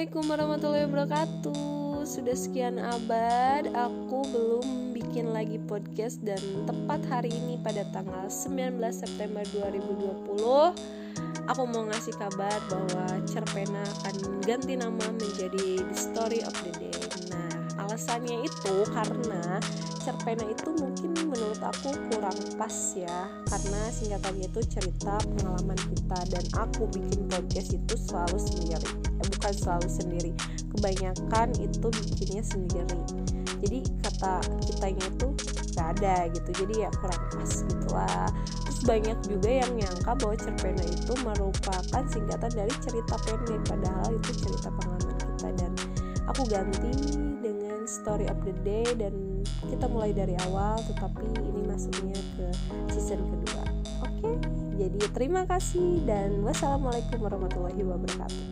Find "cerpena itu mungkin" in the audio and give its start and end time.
19.98-21.10